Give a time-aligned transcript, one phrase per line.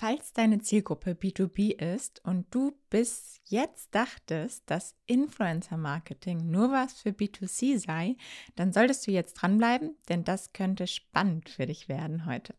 [0.00, 7.08] Falls deine Zielgruppe B2B ist und du bis jetzt dachtest, dass Influencer-Marketing nur was für
[7.08, 8.14] B2C sei,
[8.54, 12.54] dann solltest du jetzt dranbleiben, denn das könnte spannend für dich werden heute.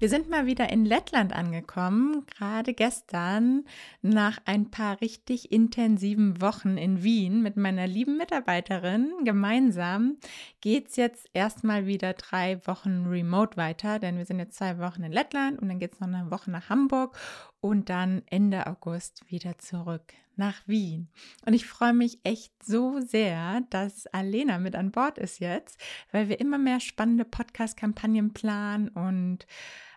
[0.00, 3.64] Wir sind mal wieder in Lettland angekommen, gerade gestern
[4.02, 9.12] nach ein paar richtig intensiven Wochen in Wien mit meiner lieben Mitarbeiterin.
[9.22, 10.16] Gemeinsam
[10.60, 15.04] geht es jetzt erstmal wieder drei Wochen remote weiter, denn wir sind jetzt zwei Wochen
[15.04, 17.16] in Lettland und dann geht es noch eine Woche nach Hamburg
[17.64, 21.08] und dann Ende August wieder zurück nach Wien.
[21.46, 25.80] Und ich freue mich echt so sehr, dass Alena mit an Bord ist jetzt,
[26.12, 29.46] weil wir immer mehr spannende Podcast-Kampagnen planen und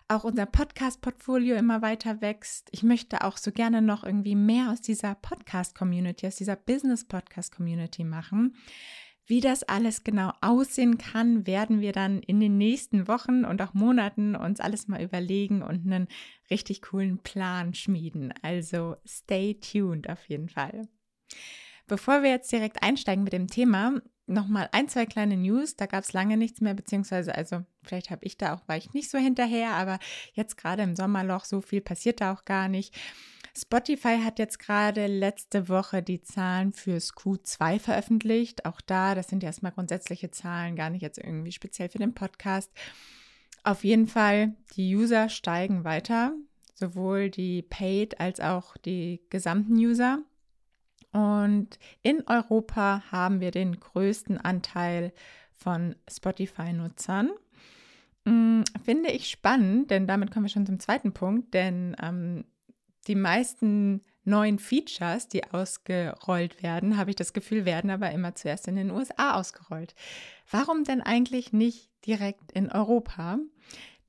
[0.08, 2.70] auch unser Podcast-Portfolio immer weiter wächst.
[2.72, 8.56] Ich möchte auch so gerne noch irgendwie mehr aus dieser Podcast-Community, aus dieser Business-Podcast-Community machen.
[9.28, 13.74] Wie das alles genau aussehen kann, werden wir dann in den nächsten Wochen und auch
[13.74, 16.08] Monaten uns alles mal überlegen und einen
[16.50, 18.32] richtig coolen Plan schmieden.
[18.40, 20.88] Also stay tuned auf jeden Fall.
[21.86, 25.76] Bevor wir jetzt direkt einsteigen mit dem Thema, nochmal ein, zwei kleine News.
[25.76, 28.94] Da gab es lange nichts mehr, beziehungsweise, also vielleicht habe ich da auch, war ich
[28.94, 29.98] nicht so hinterher, aber
[30.32, 32.94] jetzt gerade im Sommerloch, so viel passiert da auch gar nicht.
[33.60, 38.64] Spotify hat jetzt gerade letzte Woche die Zahlen fürs Q2 veröffentlicht.
[38.64, 42.14] Auch da, das sind ja erstmal grundsätzliche Zahlen, gar nicht jetzt irgendwie speziell für den
[42.14, 42.70] Podcast.
[43.64, 46.32] Auf jeden Fall, die User steigen weiter,
[46.74, 50.20] sowohl die Paid als auch die gesamten User.
[51.12, 55.12] Und in Europa haben wir den größten Anteil
[55.52, 57.30] von Spotify-Nutzern.
[58.24, 62.44] Hm, finde ich spannend, denn damit kommen wir schon zum zweiten Punkt, denn ähm,
[63.08, 68.68] die meisten neuen Features, die ausgerollt werden, habe ich das Gefühl, werden aber immer zuerst
[68.68, 69.94] in den USA ausgerollt.
[70.50, 73.38] Warum denn eigentlich nicht direkt in Europa?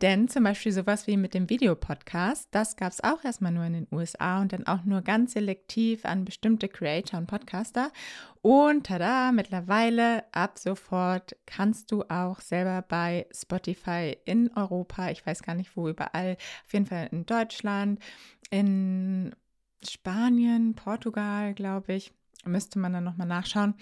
[0.02, 3.74] Denn zum Beispiel sowas wie mit dem Videopodcast, das gab es auch erstmal nur in
[3.74, 7.92] den USA und dann auch nur ganz selektiv an bestimmte Creator und Podcaster.
[8.42, 15.44] Und tada, mittlerweile ab sofort kannst du auch selber bei Spotify in Europa, ich weiß
[15.44, 18.00] gar nicht wo überall, auf jeden Fall in Deutschland,
[18.50, 19.36] in
[19.88, 22.14] Spanien, Portugal, glaube ich,
[22.46, 23.76] müsste man dann nochmal nachschauen.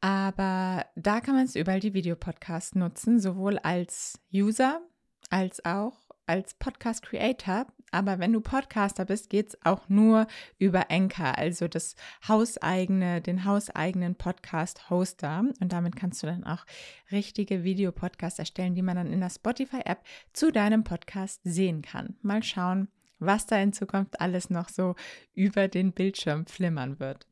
[0.00, 4.80] Aber da kann man es überall die Videopodcasts nutzen, sowohl als User
[5.30, 5.94] als auch
[6.26, 7.66] als Podcast Creator.
[7.90, 11.96] Aber wenn du Podcaster bist, geht es auch nur über Anchor, also das
[12.28, 15.44] hauseigene, den hauseigenen Podcast Hoster.
[15.60, 16.64] Und damit kannst du dann auch
[17.10, 22.14] richtige Videopodcasts erstellen, die man dann in der Spotify App zu deinem Podcast sehen kann.
[22.22, 22.86] Mal schauen,
[23.18, 24.94] was da in Zukunft alles noch so
[25.34, 27.26] über den Bildschirm flimmern wird.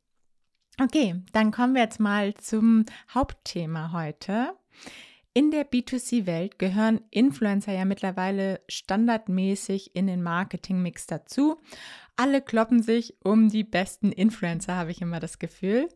[0.80, 2.84] Okay, dann kommen wir jetzt mal zum
[3.14, 4.54] Hauptthema heute.
[5.38, 11.60] In der B2C-Welt gehören Influencer ja mittlerweile standardmäßig in den Marketingmix dazu.
[12.16, 15.88] Alle kloppen sich um die besten Influencer, habe ich immer das Gefühl.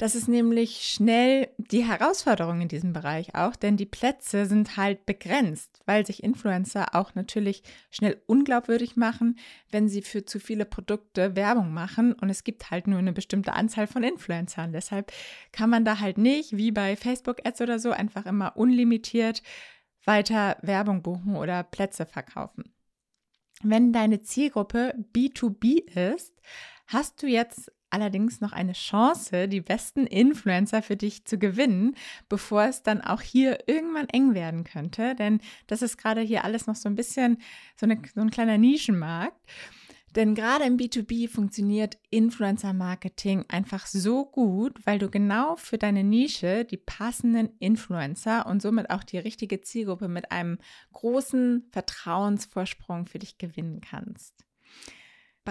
[0.00, 5.04] Das ist nämlich schnell die Herausforderung in diesem Bereich auch, denn die Plätze sind halt
[5.04, 9.38] begrenzt, weil sich Influencer auch natürlich schnell unglaubwürdig machen,
[9.70, 13.52] wenn sie für zu viele Produkte Werbung machen und es gibt halt nur eine bestimmte
[13.52, 14.72] Anzahl von Influencern.
[14.72, 15.12] Deshalb
[15.52, 19.42] kann man da halt nicht, wie bei Facebook-Ads oder so, einfach immer unlimitiert
[20.06, 22.72] weiter Werbung buchen oder Plätze verkaufen.
[23.62, 26.40] Wenn deine Zielgruppe B2B ist,
[26.86, 31.96] hast du jetzt allerdings noch eine Chance, die besten Influencer für dich zu gewinnen,
[32.28, 35.14] bevor es dann auch hier irgendwann eng werden könnte.
[35.14, 37.38] Denn das ist gerade hier alles noch so ein bisschen
[37.76, 39.36] so, eine, so ein kleiner Nischenmarkt.
[40.16, 46.64] Denn gerade im B2B funktioniert Influencer-Marketing einfach so gut, weil du genau für deine Nische
[46.64, 50.58] die passenden Influencer und somit auch die richtige Zielgruppe mit einem
[50.92, 54.49] großen Vertrauensvorsprung für dich gewinnen kannst.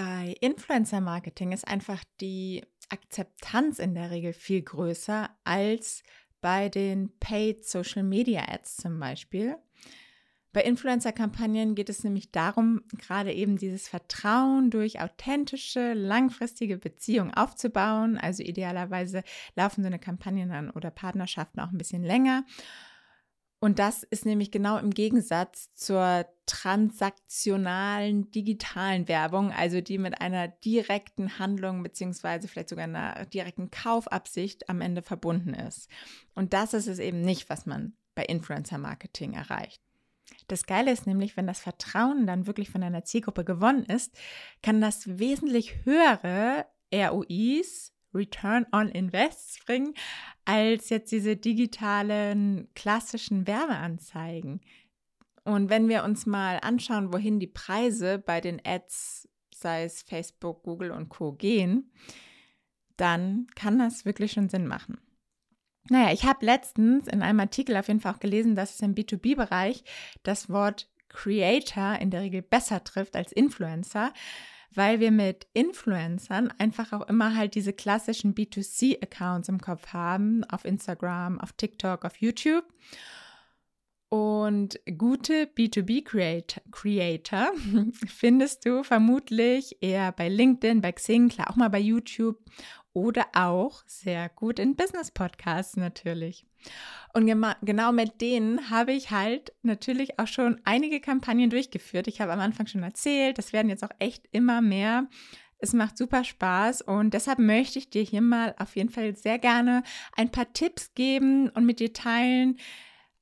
[0.02, 6.04] Bei Influencer Marketing ist einfach die Akzeptanz in der Regel viel größer als
[6.40, 9.58] bei den Paid Social Media Ads zum Beispiel.
[10.54, 18.18] Bei Influencer-Kampagnen geht es nämlich darum, gerade eben dieses Vertrauen durch authentische, langfristige Beziehungen aufzubauen.
[18.18, 19.24] Also idealerweise
[19.58, 22.46] laufen so eine Kampagnen dann oder Partnerschaften auch ein bisschen länger.
[23.60, 30.48] Und das ist nämlich genau im Gegensatz zur transaktionalen digitalen Werbung, also die mit einer
[30.48, 35.90] direkten Handlung beziehungsweise vielleicht sogar einer direkten Kaufabsicht am Ende verbunden ist.
[36.36, 39.82] Und das ist es eben nicht, was man bei Influencer Marketing erreicht.
[40.48, 44.18] Das Geile ist nämlich, wenn das Vertrauen dann wirklich von deiner Zielgruppe gewonnen ist,
[44.64, 49.94] kann das wesentlich höhere ROIs, Return on Invests bringen,
[50.46, 54.62] als jetzt diese digitalen klassischen Werbeanzeigen.
[55.44, 60.64] Und wenn wir uns mal anschauen, wohin die Preise bei den Ads, sei es Facebook,
[60.64, 61.92] Google und Co gehen,
[62.98, 65.00] dann kann das wirklich schon Sinn machen.
[65.90, 68.94] Naja, ich habe letztens in einem Artikel auf jeden Fall auch gelesen, dass es im
[68.94, 69.84] B2B-Bereich
[70.24, 74.14] das Wort Creator in der Regel besser trifft als Influencer,
[74.74, 80.66] weil wir mit Influencern einfach auch immer halt diese klassischen B2C-Accounts im Kopf haben, auf
[80.66, 82.66] Instagram, auf TikTok, auf YouTube.
[84.10, 87.52] Und gute B2B-Creator
[88.08, 92.38] findest du vermutlich eher bei LinkedIn, bei Xing, klar auch mal bei YouTube
[92.94, 96.49] oder auch sehr gut in Business-Podcasts natürlich.
[97.14, 97.26] Und
[97.62, 102.08] genau mit denen habe ich halt natürlich auch schon einige Kampagnen durchgeführt.
[102.08, 105.08] Ich habe am Anfang schon erzählt, das werden jetzt auch echt immer mehr.
[105.58, 109.40] Es macht super Spaß und deshalb möchte ich dir hier mal auf jeden Fall sehr
[109.40, 109.84] gerne
[110.16, 112.58] ein paar Tipps geben und mit dir teilen,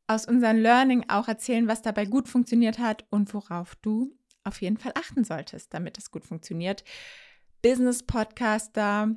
[0.06, 4.78] aus unserem Learning auch erzählen, was dabei gut funktioniert hat und worauf du auf jeden
[4.78, 6.84] Fall achten solltest, damit es gut funktioniert.
[7.62, 9.16] Business Podcaster,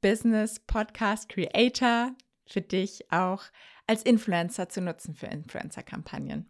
[0.00, 2.12] Business Podcast Creator
[2.48, 3.42] für dich auch
[3.86, 6.48] als Influencer zu nutzen für Influencer-Kampagnen.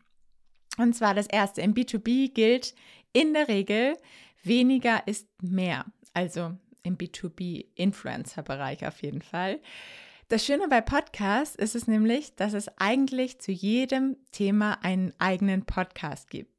[0.76, 2.74] Und zwar das erste, im B2B gilt
[3.12, 3.96] in der Regel,
[4.42, 5.86] weniger ist mehr.
[6.14, 9.60] Also im B2B-Influencer-Bereich auf jeden Fall.
[10.28, 15.64] Das Schöne bei Podcasts ist es nämlich, dass es eigentlich zu jedem Thema einen eigenen
[15.64, 16.52] Podcast gibt.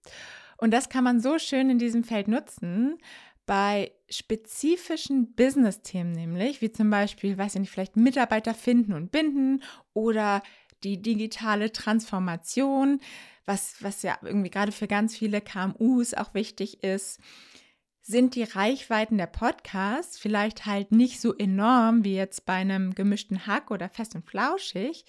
[0.57, 2.97] Und das kann man so schön in diesem Feld nutzen,
[3.49, 9.63] bei spezifischen Business-Themen nämlich, wie zum Beispiel, weiß ich nicht, vielleicht Mitarbeiter finden und binden
[9.95, 10.43] oder
[10.83, 13.01] die digitale Transformation,
[13.45, 17.21] was, was ja irgendwie gerade für ganz viele KMUs auch wichtig ist.
[18.03, 23.47] Sind die Reichweiten der Podcasts vielleicht halt nicht so enorm wie jetzt bei einem gemischten
[23.47, 25.05] Hack oder fest und flauschig,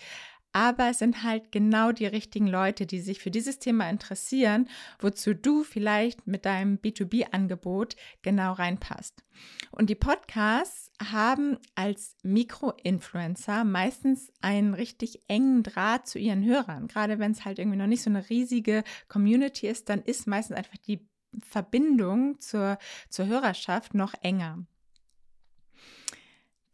[0.52, 4.68] aber es sind halt genau die richtigen Leute, die sich für dieses Thema interessieren,
[4.98, 9.22] wozu du vielleicht mit deinem B2B-Angebot genau reinpasst.
[9.70, 16.88] Und die Podcasts haben als Mikro-Influencer meistens einen richtig engen Draht zu ihren Hörern.
[16.88, 20.56] Gerade wenn es halt irgendwie noch nicht so eine riesige Community ist, dann ist meistens
[20.56, 21.08] einfach die
[21.38, 24.66] Verbindung zur, zur Hörerschaft noch enger.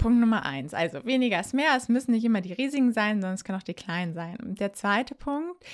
[0.07, 0.73] Punkt Nummer eins.
[0.73, 1.75] Also weniger ist mehr.
[1.77, 4.37] Es müssen nicht immer die riesigen sein, sondern es können auch die kleinen sein.
[4.37, 5.65] Und der zweite Punkt,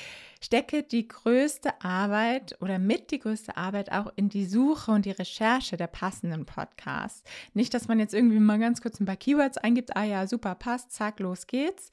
[0.41, 5.11] stecke die größte Arbeit oder mit die größte Arbeit auch in die Suche und die
[5.11, 7.25] Recherche der passenden Podcasts.
[7.53, 10.55] Nicht, dass man jetzt irgendwie mal ganz kurz ein paar Keywords eingibt, ah ja, super,
[10.55, 11.91] passt, zack, los geht's.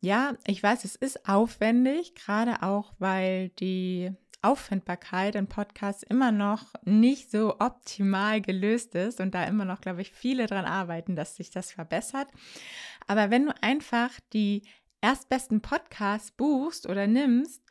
[0.00, 4.12] Ja, ich weiß, es ist aufwendig, gerade auch, weil die
[4.44, 10.02] Auffindbarkeit in Podcasts immer noch nicht so optimal gelöst ist und da immer noch, glaube
[10.02, 12.28] ich, viele dran arbeiten, dass sich das verbessert.
[13.06, 14.62] Aber wenn du einfach die
[15.00, 17.62] erstbesten Podcasts buchst oder nimmst,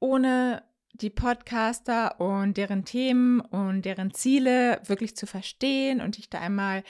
[0.00, 0.62] ohne
[0.92, 6.82] die Podcaster und deren Themen und deren Ziele wirklich zu verstehen und dich da einmal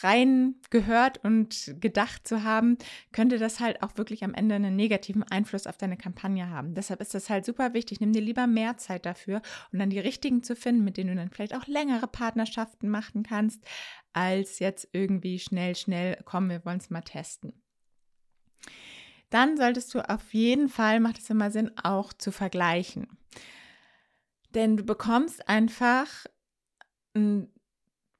[0.00, 2.78] rein gehört und gedacht zu haben,
[3.12, 6.74] könnte das halt auch wirklich am Ende einen negativen Einfluss auf deine Kampagne haben.
[6.74, 8.00] Deshalb ist das halt super wichtig.
[8.00, 9.42] Nimm dir lieber mehr Zeit dafür
[9.72, 13.22] und dann die richtigen zu finden, mit denen du dann vielleicht auch längere Partnerschaften machen
[13.22, 13.64] kannst,
[14.12, 17.52] als jetzt irgendwie schnell, schnell, komm, wir wollen es mal testen.
[19.30, 23.08] Dann solltest du auf jeden Fall, macht es immer Sinn, auch zu vergleichen.
[24.54, 26.06] Denn du bekommst einfach
[27.14, 27.48] ein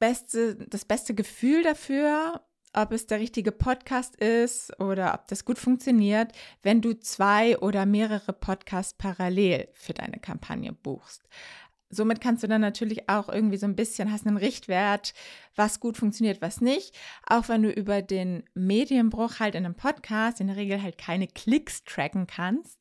[0.02, 5.58] beste, das beste Gefühl dafür, ob es der richtige Podcast ist oder ob das gut
[5.58, 6.32] funktioniert,
[6.64, 11.22] wenn du zwei oder mehrere Podcasts parallel für deine Kampagne buchst.
[11.88, 15.14] Somit kannst du dann natürlich auch irgendwie so ein bisschen, hast einen Richtwert,
[15.54, 16.98] was gut funktioniert, was nicht.
[17.28, 21.28] Auch wenn du über den Medienbruch halt in einem Podcast in der Regel halt keine
[21.28, 22.80] Klicks tracken kannst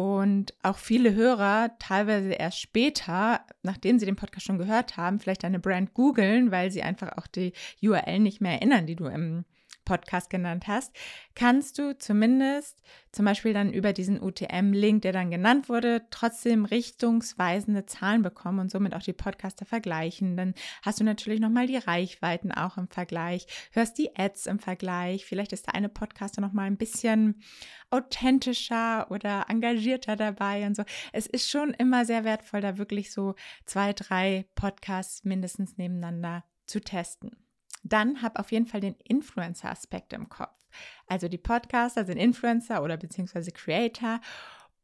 [0.00, 5.44] und auch viele Hörer teilweise erst später, nachdem sie den Podcast schon gehört haben, vielleicht
[5.44, 7.52] eine Brand googeln, weil sie einfach auch die
[7.82, 9.44] URL nicht mehr erinnern, die du im
[9.90, 10.94] Podcast genannt hast,
[11.34, 12.80] kannst du zumindest
[13.10, 18.70] zum Beispiel dann über diesen UTM-Link, der dann genannt wurde, trotzdem richtungsweisende Zahlen bekommen und
[18.70, 20.36] somit auch die Podcaster vergleichen.
[20.36, 25.26] Dann hast du natürlich nochmal die Reichweiten auch im Vergleich, hörst die Ads im Vergleich.
[25.26, 27.42] Vielleicht ist der eine Podcaster nochmal ein bisschen
[27.90, 30.84] authentischer oder engagierter dabei und so.
[31.12, 33.34] Es ist schon immer sehr wertvoll, da wirklich so
[33.66, 37.32] zwei, drei Podcasts mindestens nebeneinander zu testen
[37.82, 40.56] dann hab auf jeden Fall den Influencer-Aspekt im Kopf.
[41.06, 44.20] Also die Podcaster sind Influencer oder beziehungsweise Creator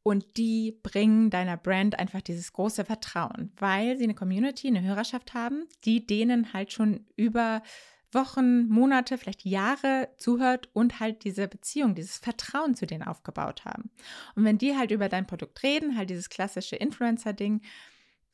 [0.07, 5.35] Und die bringen deiner Brand einfach dieses große Vertrauen, weil sie eine Community, eine Hörerschaft
[5.35, 7.61] haben, die denen halt schon über
[8.13, 13.91] Wochen, Monate, vielleicht Jahre zuhört und halt diese Beziehung, dieses Vertrauen zu denen aufgebaut haben.
[14.37, 17.63] Und wenn die halt über dein Produkt reden, halt dieses klassische Influencer-Ding,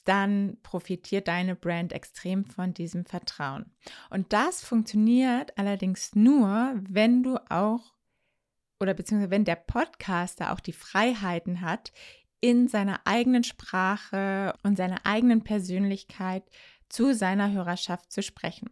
[0.04, 3.72] dann profitiert deine Brand extrem von diesem Vertrauen.
[4.10, 7.92] Und das funktioniert allerdings nur, wenn du auch
[8.80, 11.92] oder beziehungsweise wenn der Podcaster auch die Freiheiten hat,
[12.40, 16.42] in seiner eigenen Sprache und seiner eigenen Persönlichkeit
[16.88, 18.68] zu seiner Hörerschaft zu sprechen.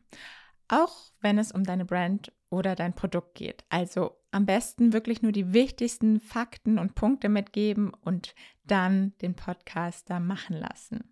[0.69, 3.65] Auch wenn es um deine Brand oder dein Produkt geht.
[3.69, 8.35] Also am besten wirklich nur die wichtigsten Fakten und Punkte mitgeben und
[8.65, 11.10] dann den Podcaster machen lassen.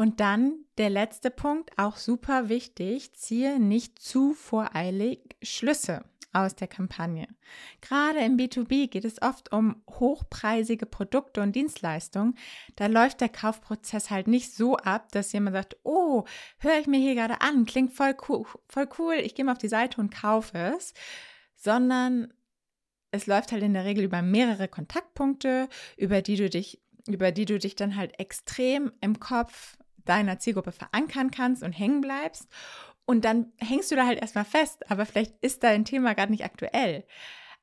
[0.00, 6.68] Und dann der letzte Punkt, auch super wichtig, ziehe nicht zu voreilig Schlüsse aus der
[6.68, 7.26] Kampagne.
[7.80, 12.36] Gerade im B2B geht es oft um hochpreisige Produkte und Dienstleistungen.
[12.76, 16.24] Da läuft der Kaufprozess halt nicht so ab, dass jemand sagt, oh,
[16.58, 19.58] höre ich mir hier gerade an, klingt voll cool, voll cool, ich gehe mal auf
[19.58, 20.94] die Seite und kaufe es,
[21.56, 22.32] sondern
[23.10, 27.46] es läuft halt in der Regel über mehrere Kontaktpunkte, über die du dich über die
[27.46, 29.78] du dich dann halt extrem im Kopf
[30.08, 32.48] deiner Zielgruppe verankern kannst und hängen bleibst.
[33.04, 36.44] Und dann hängst du da halt erstmal fest, aber vielleicht ist dein Thema gerade nicht
[36.44, 37.04] aktuell.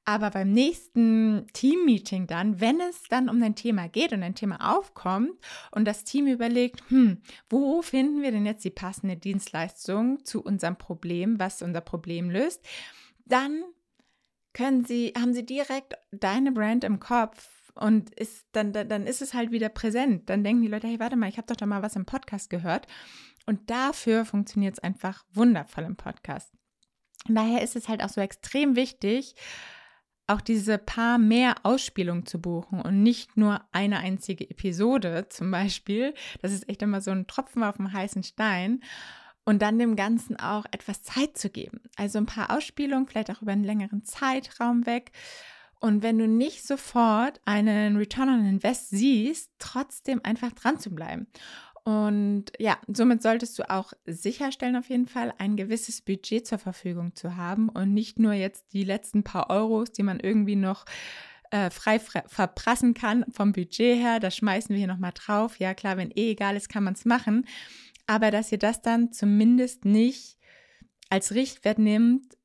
[0.04, 4.78] Aber beim nächsten Team-Meeting dann, wenn es dann um dein Thema geht und ein Thema
[4.78, 5.34] aufkommt
[5.72, 10.78] und das Team überlegt, hm, wo finden wir denn jetzt die passende Dienstleistung zu unserem
[10.78, 12.64] Problem, was unser Problem löst,
[13.26, 13.64] dann
[14.54, 19.22] können sie, haben sie direkt deine Brand im Kopf und ist, dann, dann, dann ist
[19.22, 20.30] es halt wieder präsent.
[20.30, 22.50] Dann denken die Leute, hey, warte mal, ich habe doch da mal was im Podcast
[22.50, 22.88] gehört.
[23.46, 26.52] Und dafür funktioniert es einfach wundervoll im Podcast.
[27.28, 29.36] Daher ist es halt auch so extrem wichtig,
[30.28, 36.14] auch diese paar mehr Ausspielungen zu buchen und nicht nur eine einzige Episode zum Beispiel.
[36.42, 38.82] Das ist echt immer so ein Tropfen auf dem heißen Stein.
[39.48, 41.82] Und dann dem Ganzen auch etwas Zeit zu geben.
[41.98, 45.12] Also ein paar Ausspielungen, vielleicht auch über einen längeren Zeitraum weg.
[45.86, 51.28] Und wenn du nicht sofort einen Return on Invest siehst, trotzdem einfach dran zu bleiben.
[51.84, 57.14] Und ja, somit solltest du auch sicherstellen, auf jeden Fall ein gewisses Budget zur Verfügung
[57.14, 60.86] zu haben und nicht nur jetzt die letzten paar Euros, die man irgendwie noch
[61.52, 64.20] äh, frei verprassen kann vom Budget her.
[64.20, 65.60] Das schmeißen wir hier nochmal drauf.
[65.60, 67.46] Ja, klar, wenn eh egal ist, kann man es machen.
[68.08, 70.40] Aber dass ihr das dann zumindest nicht
[71.12, 72.36] als Richtwert nimmt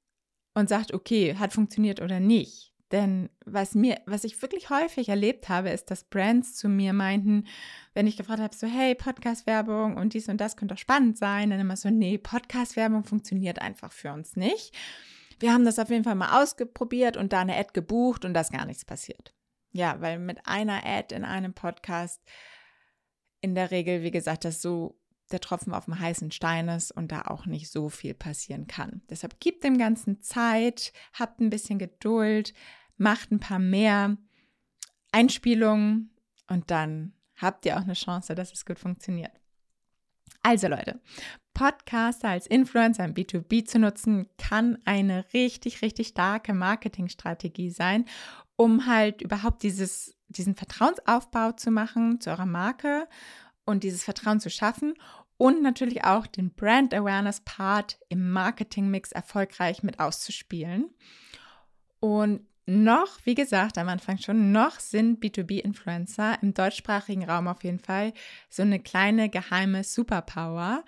[0.52, 2.69] und sagt, okay, hat funktioniert oder nicht.
[2.92, 7.46] Denn was mir, was ich wirklich häufig erlebt habe, ist, dass Brands zu mir meinten,
[7.94, 11.50] wenn ich gefragt habe, so, hey, Podcast-Werbung und dies und das könnte doch spannend sein,
[11.50, 14.74] dann immer so, nee, Podcast-Werbung funktioniert einfach für uns nicht.
[15.38, 18.40] Wir haben das auf jeden Fall mal ausprobiert und da eine Ad gebucht und da
[18.40, 19.34] ist gar nichts passiert.
[19.72, 22.20] Ja, weil mit einer Ad in einem Podcast
[23.40, 27.12] in der Regel, wie gesagt, das so der Tropfen auf dem heißen Stein ist und
[27.12, 29.02] da auch nicht so viel passieren kann.
[29.08, 32.52] Deshalb gibt dem Ganzen Zeit, habt ein bisschen Geduld,
[33.00, 34.16] macht ein paar mehr
[35.10, 36.10] Einspielungen
[36.48, 39.32] und dann habt ihr auch eine Chance, dass es gut funktioniert.
[40.42, 41.00] Also Leute,
[41.54, 48.04] Podcaster als Influencer im B2B zu nutzen, kann eine richtig, richtig starke Marketingstrategie sein,
[48.56, 53.08] um halt überhaupt dieses, diesen Vertrauensaufbau zu machen zu eurer Marke
[53.64, 54.94] und dieses Vertrauen zu schaffen
[55.38, 60.90] und natürlich auch den Brand Awareness Part im Marketingmix erfolgreich mit auszuspielen.
[61.98, 67.80] Und noch, wie gesagt, am Anfang schon, noch sind B2B-Influencer im deutschsprachigen Raum auf jeden
[67.80, 68.12] Fall
[68.48, 70.84] so eine kleine geheime Superpower.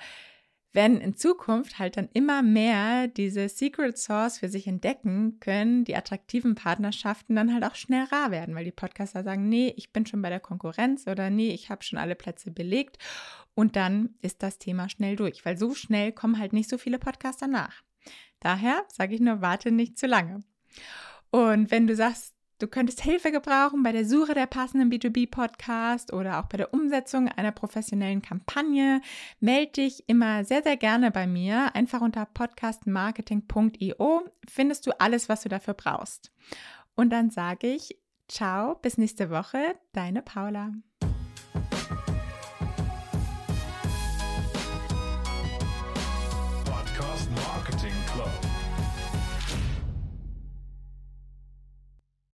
[0.73, 5.97] Wenn in Zukunft halt dann immer mehr diese Secret Source für sich entdecken, können die
[5.97, 10.07] attraktiven Partnerschaften dann halt auch schnell rar werden, weil die Podcaster sagen, nee, ich bin
[10.07, 12.97] schon bei der Konkurrenz oder nee, ich habe schon alle Plätze belegt
[13.55, 16.99] und dann ist das Thema schnell durch, weil so schnell kommen halt nicht so viele
[16.99, 17.83] Podcaster nach.
[18.41, 20.43] Daher sage ich nur, warte nicht zu lange.
[21.33, 26.39] Und wenn du sagst, du könntest Hilfe gebrauchen bei der Suche der passenden B2B-Podcast oder
[26.39, 29.01] auch bei der Umsetzung einer professionellen Kampagne,
[29.41, 31.75] melde dich immer sehr, sehr gerne bei mir.
[31.75, 36.33] Einfach unter podcastmarketing.io findest du alles, was du dafür brauchst.
[36.95, 37.99] Und dann sage ich,
[38.29, 40.75] ciao, bis nächste Woche, deine Paula.